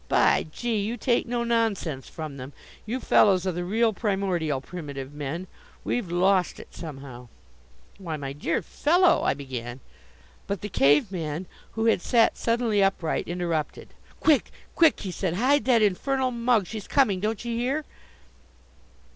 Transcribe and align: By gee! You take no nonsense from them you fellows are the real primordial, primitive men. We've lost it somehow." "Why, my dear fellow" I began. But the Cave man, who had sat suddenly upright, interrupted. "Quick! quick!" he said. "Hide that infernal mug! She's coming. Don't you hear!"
By 0.09 0.47
gee! 0.51 0.77
You 0.79 0.97
take 0.97 1.27
no 1.27 1.43
nonsense 1.43 2.09
from 2.09 2.37
them 2.37 2.53
you 2.87 2.99
fellows 2.99 3.45
are 3.45 3.51
the 3.51 3.63
real 3.63 3.93
primordial, 3.93 4.59
primitive 4.59 5.13
men. 5.13 5.45
We've 5.83 6.11
lost 6.11 6.59
it 6.59 6.73
somehow." 6.73 7.27
"Why, 7.99 8.17
my 8.17 8.33
dear 8.33 8.63
fellow" 8.63 9.21
I 9.23 9.35
began. 9.35 9.79
But 10.47 10.61
the 10.61 10.69
Cave 10.69 11.11
man, 11.11 11.45
who 11.73 11.85
had 11.85 12.01
sat 12.01 12.35
suddenly 12.35 12.81
upright, 12.83 13.27
interrupted. 13.27 13.89
"Quick! 14.19 14.49
quick!" 14.75 15.01
he 15.01 15.11
said. 15.11 15.35
"Hide 15.35 15.65
that 15.65 15.83
infernal 15.83 16.31
mug! 16.31 16.65
She's 16.65 16.87
coming. 16.87 17.19
Don't 17.19 17.45
you 17.45 17.55
hear!" 17.55 17.85